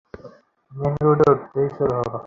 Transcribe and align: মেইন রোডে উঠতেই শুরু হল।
মেইন 0.71 0.93
রোডে 1.05 1.25
উঠতেই 1.33 1.67
শুরু 1.75 1.93
হল। 1.99 2.13